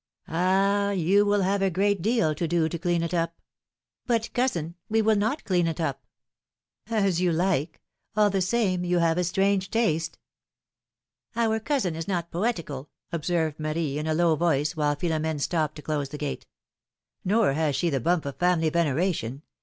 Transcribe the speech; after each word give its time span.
Ah 0.27 0.89
I 0.89 0.95
yoii 0.97 1.23
will 1.23 1.43
have 1.43 1.61
a 1.61 1.69
great 1.69 2.01
deal 2.01 2.33
to 2.33 2.47
do 2.47 2.67
to 2.67 2.79
clean 2.79 3.03
it 3.03 3.13
up! 3.13 3.39
But, 4.07 4.33
cousin, 4.33 4.73
we 4.89 4.99
will 5.03 5.15
not 5.15 5.43
clean 5.43 5.67
it 5.67 5.79
up! 5.79 6.07
^^As 6.89 7.19
you 7.19 7.31
like! 7.31 7.79
all 8.15 8.31
the 8.31 8.41
same, 8.41 8.83
you 8.83 8.97
have 8.97 9.19
a 9.19 9.23
strange 9.23 9.69
taste! 9.69 10.17
Our 11.35 11.59
cousin 11.59 11.95
is 11.95 12.07
not 12.07 12.31
poetical,^^ 12.31 12.87
observed 13.11 13.59
Marie, 13.59 13.99
in 13.99 14.07
a 14.07 14.15
low 14.15 14.35
voice, 14.35 14.75
while 14.75 14.95
Philom^ne 14.95 15.39
stopped 15.39 15.75
to 15.75 15.83
close 15.83 16.09
the 16.09 16.17
gate. 16.17 16.47
^^Nor 17.23 17.53
has 17.53 17.75
she 17.75 17.91
the 17.91 17.99
bump 17.99 18.25
of 18.25 18.37
family 18.37 18.71
veneration. 18.71 19.43